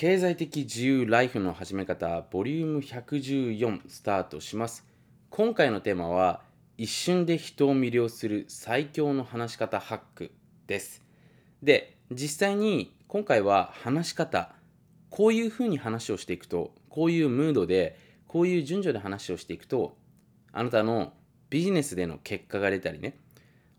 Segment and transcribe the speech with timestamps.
[0.00, 4.86] 経済的自由ライフの始め方ボリューム114スタートします。
[5.28, 6.42] 今回のテーマは
[6.76, 10.30] 一瞬で人を魅了する最強の話し方ハック
[10.68, 11.02] です。
[11.64, 14.54] で実際に今回は話し方
[15.10, 19.96] こういうふうに話をしていくとこういうムードでこういう順序で話をしていくと
[20.52, 21.12] あなたの
[21.50, 23.18] ビジネスでの結果が出たりね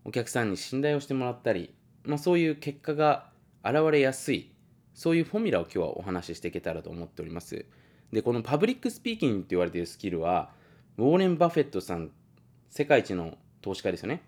[0.04, 1.74] お客さんに信頼をしてもらったり、
[2.04, 3.30] まあ、そういう結果が
[3.64, 4.52] 現れやすい
[4.94, 7.64] そういう formula を今日はお話ししていけたらと思っております。
[8.12, 10.50] でこの public speaking って言われているスキルは
[10.98, 12.10] ウォーレン・バフェットさん
[12.68, 14.22] 世界一の投資家ですよね。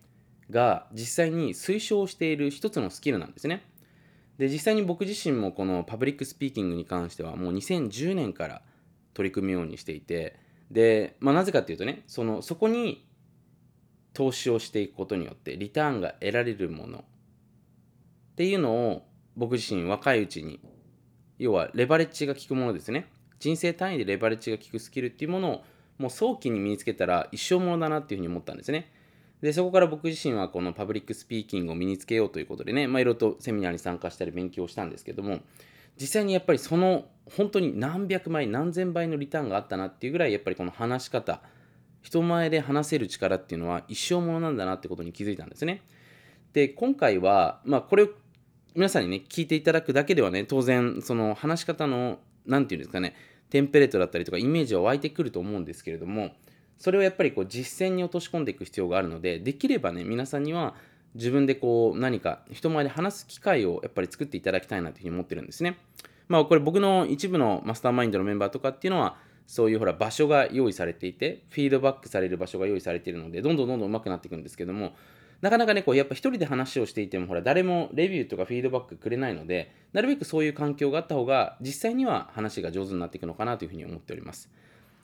[0.51, 3.62] が実際に推奨している一つのスキルなんですね。
[4.38, 8.62] で実際に僕自身もこの public speaking に関してはもう2010年から
[9.15, 10.37] 取り組むようにしていて
[10.70, 13.06] で、まあ、なぜかっていうとねそのそこに
[14.15, 20.60] 投資をしていくことによってリターンが得られるものっていうのを僕自身若いうちに
[21.38, 23.10] 要はレバレッジが効くものですね。
[23.40, 25.65] 人生単位でレバレッジが効くスキルっていうものを
[25.98, 28.92] もう早期に身につけたら一生ものだなっていうふうに思ったんですね。
[29.40, 35.40] でそこから僕自身はこの public speaking を身につけようということでね、まあ、いろいろとセミナーに参加したり勉強したんですけども
[36.01, 41.42] 実際にやっぱりその本当に何百倍何千倍のリターンがあったなっていうぐらいやっぱりこの話し方
[42.02, 45.82] 人前で話せる力っていうのは一生ものなんだなってことに気づいたんですね。
[46.52, 48.09] で今回はまあこれを
[48.74, 53.14] 皆さんにね聞いていただくだけではね当然その話し方の何て言うんですかね
[53.51, 56.30] テンプレートだったりとかイメージは湧いてくると思うんですけれども
[56.79, 60.74] それをやっぱりこう実践に落とし込んでいく必要があるのでできればね皆さんには
[61.14, 65.76] 自分でこう何か人前で話す機会をやっぱり作っていただきたいなというふうに思ってるんですね。
[66.28, 69.16] まあこれ僕の一部のマスターマインドのメンバーとかっていうのは
[69.47, 74.94] そういうほら場所が用意されていてフィードバックされる場所が用意されているのでどんどんどんどん上手くなっていくんですけども
[75.43, 84.48] なかなかね、こうやっぱ一人で話をしていても、ほら、誰もレビューとかフィードバックくれないので、なるべくそういう環境があった方が、実際には話が上手になっていくのかなというふうに思っております。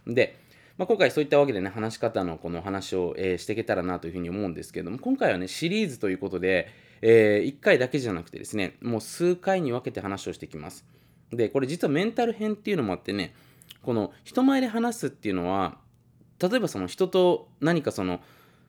[0.07, 0.39] で、
[0.77, 6.69] まあ、今回そういったわけでね、話し方のこの話を、えー、していけたらなというふうに思うんですけれども、今回はね、シリーズということで、
[7.03, 10.85] えー、1回だけじゃなくてですね、もう数回に分けて話をしていきます。
[11.33, 13.35] で、これ実はメンタル編っていうのもあってね、
[13.83, 15.79] この人前で話すっていうのは、
[16.41, 18.21] 例えばその人と何かその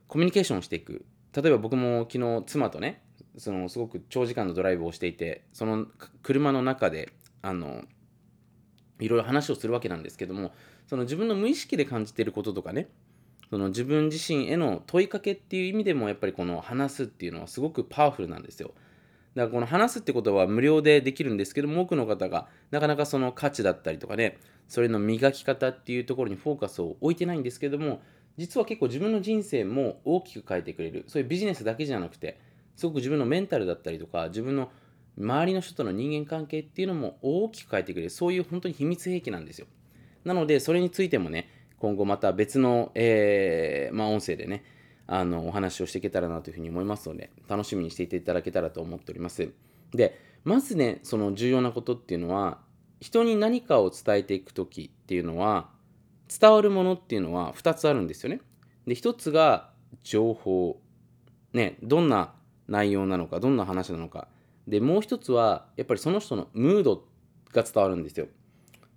[0.08, 1.06] コミュニケーションをしていく
[1.42, 3.02] 例えば僕も昨日妻とね
[3.38, 5.86] そのすごく長時間のドライブをしていてその
[6.24, 7.84] 車の中であの
[9.00, 10.52] いろいろ話をするわけなんですけども
[10.88, 12.90] その自分の無意識で感じていることとかね
[13.50, 18.74] その自分自身への問いかけっていう意味でもやっぱりこの話すっていうのはすごくパワフルなんですよ。
[19.36, 28.02] だからこの話すってことは無料でできるんですけども多くの方がなかなかその価値だったりとかねそれの磨き方っていうところにフォーカスを置いてないんですけども
[28.40, 31.04] 実は結構自分の人生も大きく変えてくれる。
[31.08, 32.40] そういうビジネスだけじゃなくて
[32.78, 34.72] すごく自分のメンタルだったりとか自分の
[35.20, 38.10] 周りの人との人間関係っていうのも大きく変えてくれる。
[38.10, 39.68] そういう本当に秘密兵器なんですよ。
[40.24, 44.64] なのでそれについてもね今後また別の、えー、まあ、音声でね
[45.06, 49.52] あのお話をしていけたらなというふうに思いますので楽しみにしていていただけたらと思っております。
[49.94, 52.60] でまずねその重要なことっていうのは
[53.02, 55.70] 人に何かを伝えていく時っていうのは
[56.30, 58.42] 伝わるものっていうのは2つあるんですよね。
[58.86, 59.72] で1つが
[60.04, 60.80] 情報、
[61.54, 62.34] ね、どんな
[62.68, 64.28] 内容なのかどんな話なのか
[64.68, 67.04] でもう1つはやっぱりその人のムード
[67.52, 68.28] が伝わるんですよ。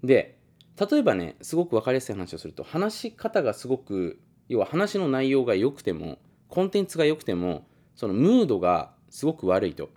[0.04, 0.38] で
[0.78, 9.90] 例えばねすごく分かりやすい話をすると話し方がすごく要は話の内容が良くてもコンテンツが良くてもそのムードがすごく悪いと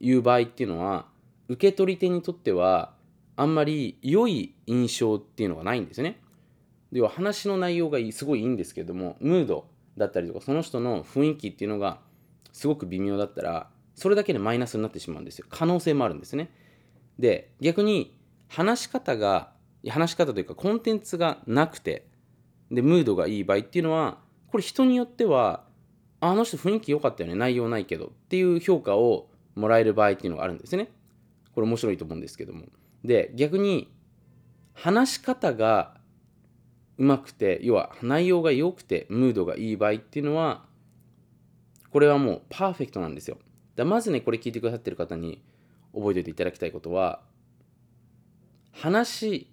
[0.00, 1.06] いう場合っていうのは
[1.48, 2.94] 受け取り手にとっては
[3.36, 6.21] あんまり良い印象っていうのがないんですよね。
[6.92, 9.66] 要は話の内容がすごいいいんですけどもムード
[9.96, 12.00] だったりとかその人の雰囲気っていうのが
[12.52, 15.46] すごく微妙だったらそれだけでマイナスになってしまうんですよ。
[15.50, 16.50] 可能性もあるんですね。
[17.18, 18.16] で逆に
[18.48, 19.52] 話し方が
[19.88, 22.06] 話し方というかコンテンツがなくて
[22.70, 24.18] でムードがいい場合っていうのは
[24.50, 25.64] これ人によっては
[26.20, 30.90] あの人雰囲気良かったよね内容ないけどっていう評価をもらえる場合っていうのがあるんですね。
[31.54, 32.66] これ面白いと思うんですけども。
[33.04, 33.92] で逆に
[34.74, 36.01] 話し方が
[37.02, 40.62] うまくて要は内容が良くてムードがいい場合っていうのは
[41.90, 43.38] これはもうパーフェクトなんですよ
[43.74, 45.42] だまずねこれ聞いてくださってる方に
[45.92, 47.18] 覚えておいていただきたいことは
[48.70, 49.50] 話し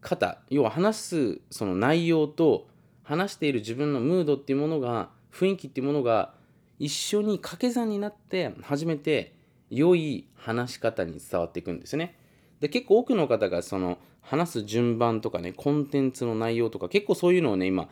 [0.00, 2.68] 方要は話すその内容と
[3.02, 6.34] 話している自分のムードっていうものが雰囲気っていうものが
[6.78, 9.34] 一緒に掛け算になって初めて
[9.70, 12.16] 良い話し方に伝わっていくんですね。
[12.60, 17.88] で結構多くの方がその話す順番とかねコンテンツの内容とか結構そういうのをね今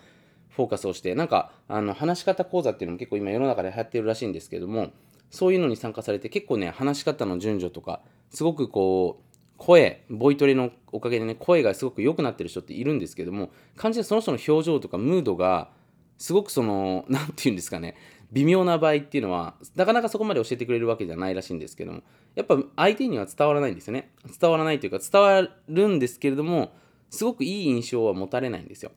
[0.51, 4.91] フォーカスをしてなんかあの話し方講座っていうのも結構今世の中で流行ってるらしいんですけども
[5.31, 9.25] そういうのに参加されて結構ね話し方の順序とかすごくこう
[9.57, 15.71] 声ボイトレのおかげでね声がすごく良くなってる人っているんですけども感じでその人の表情とかムードが
[16.17, 17.97] すごくその何て言うんですかね
[18.33, 22.03] 微妙な場合っていうのはなかなかそこまで教えてくれるわけじゃないらしいんですけども
[22.35, 24.11] やっぱ相手には伝わらないんですよね。
[24.39, 26.73] 伝わらないというか伝わるんですけれども
[27.11, 28.93] すごくいい印象は持たれないんですよ。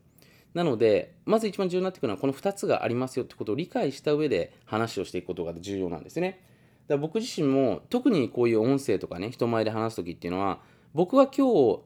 [0.54, 6.42] なのでまず一番重要になってくるのはこの2つがありますよってことを理解した上で話をしていくことが重要なんですね。
[6.88, 10.60] だから僕自身も特にこういう音声とかね人前で話す時っていうのは
[10.94, 11.82] 僕は今日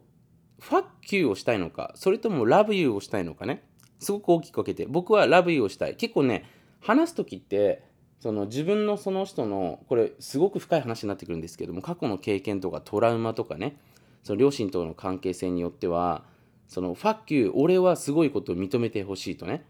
[0.60, 3.64] ファッキューをしたいのかそれとも love you をしたいのかね
[4.00, 5.96] すごく大きく分けて僕は love you をしたい。
[5.96, 6.50] 結構ね
[6.86, 7.84] 話す時って
[8.20, 13.78] その自分のその人のこれすごく深い話になってくるんですけども過去の経験とかトラウマとかね
[14.24, 16.24] その両親との関係性によっては
[16.68, 19.66] そのファッキュー俺はすごいことを認めてほしいとね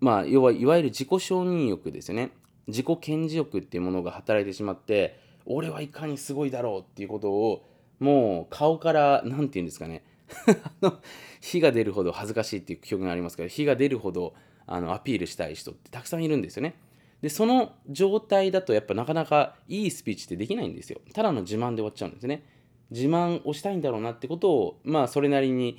[0.00, 2.32] まあ要はいわゆる自己承認欲ですよね。
[2.66, 7.68] 自己顕示欲っていうものが働いてしまって俺はいかにすごいだろうっていうことを
[7.98, 10.04] もう顔から何て言うんですかね。
[11.40, 14.34] 火が出るほど恥ずかしいっていう表現がありますけど火が出るほど
[14.66, 16.74] あのアピールしたい人ってたくさんいるんですよね。
[17.20, 21.00] でその状態だとやっぱなかなかいいスピーチってできないんですよ。
[21.12, 22.44] ただの自慢で終わっちゃうんですね。
[22.90, 25.78] 自慢をしたいんだろうなってことをまあそれなりに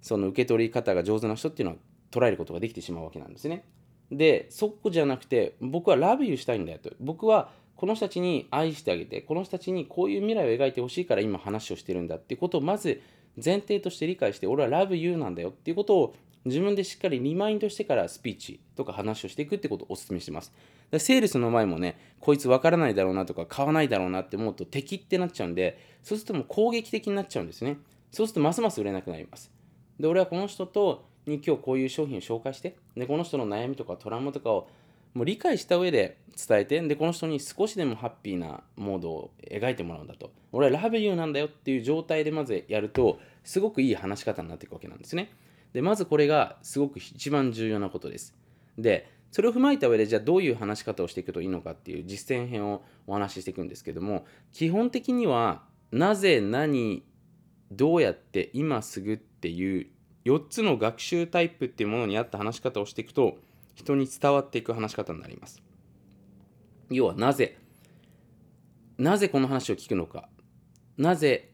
[0.00, 1.80] その受け取り方が上手な人っていうのは
[2.10, 3.64] 捉えることができてしまうわけなんですね。
[4.10, 13.02] でそこじゃなくて僕はラブユーしたいんだよと僕はこの人たちに愛してあげてこの人たちにこういう未来を描いてほしいから今話をしてるんだってことをまず
[13.42, 16.14] 前提として理解して俺はラブユーなんだよっていうことを
[16.46, 20.52] 自分でしっかりリマインドしてからスピーチとか話をしていくってことをお勧めしてます。
[20.98, 27.78] セールスの前もね、こいつ分からないだろうなとか買わないだろうなって思うと敵ってなっちゃうんで、そうするともう攻撃的になっちゃうんですね。
[28.12, 29.50] そうするとますます売れなくなります。
[29.98, 34.68] で、俺はこの人とに今日こういう商品を紹介して、で、この人の悩みとかトラウマとかを
[35.14, 40.30] もう理解した上で伝えて、で、この人に少しでもハッピーなモードを描いてもらうんだと。
[40.52, 45.32] 俺はラブユーなんだよっていう状態でまずやると、すごくいい話し方になっていくわけなんですね。
[45.76, 48.34] で、まずこれがすごく一番重要なことです。
[48.78, 57.04] で、それを踏まえた上で、じゃあどういう話し方をしていくといいのかっていう実践編をお話ししていくんですけども、基本的には、なぜ、何、
[57.70, 59.86] どうやって、今すぐっていう
[60.24, 63.36] 4つの学習タイプっていうものに合った話し方をしていくと、
[63.74, 65.62] 人に伝わっていく話し方になります。
[66.88, 67.58] 要は、なぜ、
[68.96, 70.30] なぜこの話を聞くのか、
[70.96, 71.52] なぜ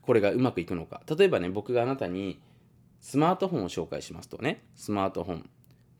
[0.00, 1.02] これがうまくいくのか。
[1.18, 2.40] 例えばね、僕があなたに
[3.00, 5.50] スマートフォンを紹介しますとね、スマートフォン。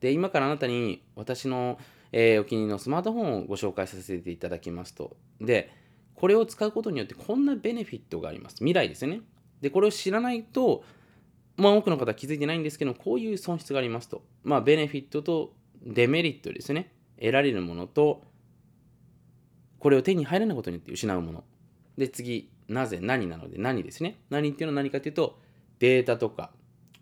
[0.00, 1.78] で、今からあなたに私の、
[2.12, 5.16] えー、お気に入りのスマートフォンをご紹介させていただきますと。
[5.40, 5.70] で、
[6.14, 8.56] これを使うことによってこんなベネフィットがあります。
[8.56, 9.20] 未来ですよね。
[9.60, 10.84] で、これを知らないと、
[11.56, 14.22] まあ多くの方は気づいてないんですけど、こういう損失がありますと。
[14.44, 15.54] まあベネフィットと
[15.84, 16.92] デメリットですね。
[17.18, 18.22] 得られるものと、
[19.78, 21.44] これを手に入らないことによって失うもの。
[21.96, 24.20] で、次、なぜ何なので何ですね。
[24.30, 25.38] 何っていうのは何かというと
[25.78, 26.50] データとか。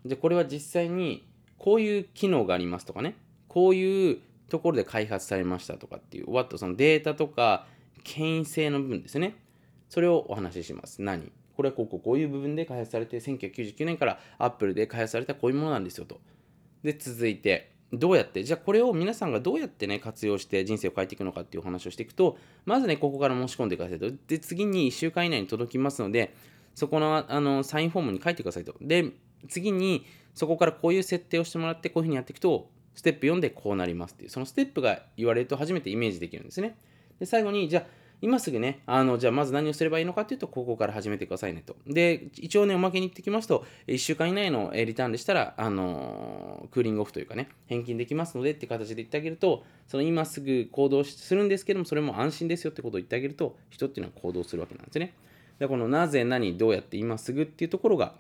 [0.07, 1.27] じゃこれは実際に
[1.59, 3.17] こういう機能がありますとかね。
[3.49, 4.19] こういう
[4.49, 7.67] ところで開発されましたとかっていう、what そのデータとか
[8.05, 9.37] 権威性の部分ですね。
[9.89, 11.03] それをお話しします。
[11.03, 11.33] 何？
[11.57, 16.21] これはこうここういう部分で開発されて1999年から Apple で開発されたこういうものなんですよと。
[16.83, 24.11] で続いてどうやって、じゃあこれを皆さんがどうやってね、活用して人生を変えていくのかっていうお話をしていくと、まずね、ここから申し込んでくださいと。
[24.27, 26.35] で、次に1週間以内に届きますので、
[26.75, 28.75] そこのあのサインフォームに書いてくださいと。
[28.81, 29.13] で、
[29.47, 36.77] 次にそこからこういう設定をしてもらって、こういうふうにやっていくと、ステップ4でこうなりますっていう、そのステップが言われると初めてイメージできるんですね。
[37.19, 37.87] で、最後に、じゃあ、
[38.23, 41.77] 今すぐね、あの、じゃあまず何をすればいいのかっていうと、ここから始めてくださいねと。
[41.87, 55.13] で、一応ね、おまけに言ってきますと、1週間以内のリターンでしたら、あの、クーリングオフというかね、返金できますのでって形で言ってあげると、その今すぐ行動するんですけども、それも安心ですよってことを言ってあげると、人っていうのは行動するわけなんですね。
[55.59, 58.15] で、このなぜ、何、どうやって今すぐっていうところが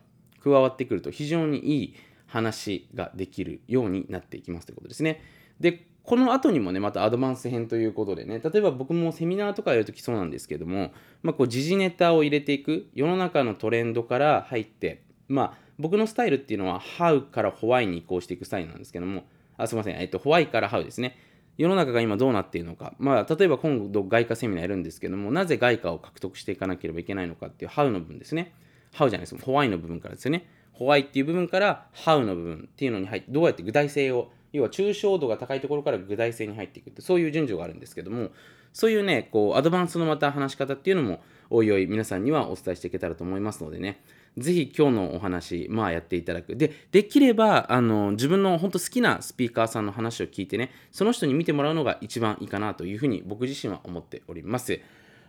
[0.46, 1.94] 加わってくると、非常にいい
[2.26, 5.20] 話ができるようになっていきますということですね。
[5.58, 19.24] で、この後にもね、またアドバンス編ということでね、例えば僕もセミナーとかやるときそうなんですけども、まあ、こう時事ネタを入れていく、世の中のトレンドから入って、まあ、僕のスタイルっていうのは、How から Why に移行していくスタイルなんですけども、
[19.56, 21.18] あすみません、えっと、Why から How ですね。
[21.58, 28.52] 世の中が今どうなっているのか、まあ、例えば今度外貨セミナーやるんですけども、なぜ外貨を獲得していかなければいけないのかっていう How の部分ですね。
[28.96, 29.34] How じゃないです。
[29.36, 30.48] Why の部分からですよね。
[30.78, 38.30] Why っていう部分から How の部分っていうのに入って、どうやって具体性を要は抽象度が高いところから具体性に入っていくってそういう順序があるんですけども
[38.72, 44.00] そういうねこうアドバンスのまた話し方っていうのもおいおい皆さんにはお伝えしていけたらと思いますのでね
[44.38, 46.56] ぜひ今日のお話、まあやっていただく。
[46.56, 54.78] で、できれば、あの、自分の本当好きなスピーカーさんの話を聞いてね、その人に見てもらうのが一番いいかなというふうに僕自身は思っております。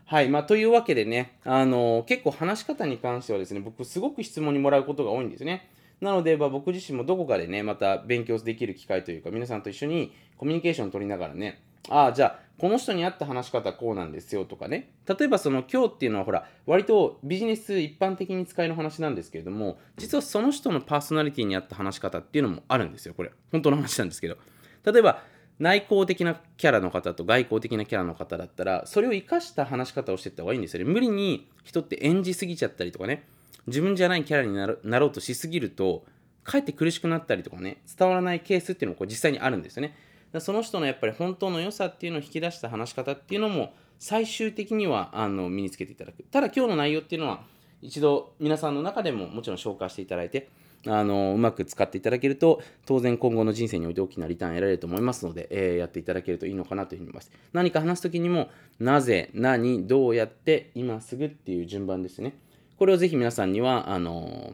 [0.09, 0.29] はい。
[0.29, 5.69] まあ、というわけでね、あの結構話し方に関してはですね、僕すごく質問にもらうことが多いんですね。
[5.99, 14.89] なので、まあ、僕自身もどこかでね、また勉強できる機会というか、皆さんと一緒にコミュニケーションを取りながらね、ああ、じゃあ、この人に合った話し方こうなんですよとかね。
[15.07, 23.31] 例えばその今日っていうのはほら、割とビジネス一般的に使える話なんですけれども、実はその人のパーソナリティに合った話し方っていうのもあるんですよ、これ。
[23.51, 24.37] 本当の話なんですけど。
[24.85, 25.21] 例えば、
[25.59, 30.91] 内向的なキャラの方と外向的なキャラの方だったら、それを生かした話し方をしていった方がいいんですよね。
[30.91, 33.27] 無理に人って演じすぎちゃったりとかね、
[33.65, 34.53] 自分じゃないキャラに
[34.89, 36.05] なろうとしすぎると、
[36.43, 39.95] かえって苦しくなったりとかね、伝わらないケースっていうのもこう実際にあるんですよね
[40.31, 40.41] だ。
[40.41, 46.23] その人のやっぱり本当の良さっていうのを引き出した話し方っていうのも最終的にはあの身につけていただく。
[46.23, 47.41] ただ今日の内容っていうのは
[47.81, 50.49] 一度皆さんの中でももちろん消化していただいて、
[50.88, 57.32] あのうまく使っていただけると当然今後の人生において大きなリターン得られると思いますので、えー、やっていただけるといいのかなというふうに思います。
[57.53, 62.38] 何か話す時にもなぜ何どうやって今すぐっていう順番ですね。
[62.77, 64.53] これをぜひ皆さんにはあの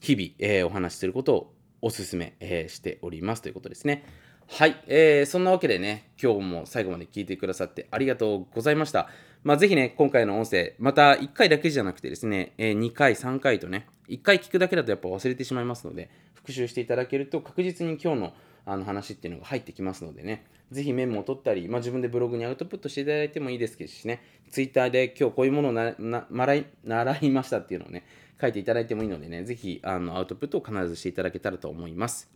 [0.00, 1.52] 日々、えー、お話しすることを
[1.82, 3.42] お勧め、えー、しております。
[3.42, 4.04] ということですね。
[4.48, 9.08] はい、えー、そんなわけでね、今日も最後まで聞いてくださってありがとうございました。
[9.44, 18.34] まあ、ぜひね、今回の音声、また1回だけじゃなくてですね、え、2回、3回とね、1回聞くだけだとやっぱ忘れてしまいますので、復習していただけると確実に今日の
[18.68, 28.04] あの話っていうのが入ってきますのでね、ぜひメモを取ったり、まあ、自分でブログにアウトプットしていただいてもいいですしね、ツイッターで今日こういうものをなな習い習いましたっていうのをね、
[28.40, 32.28] 書いていただいてもいいのでね、ぜひあのアウトプットを必ずしていただけたらと思います。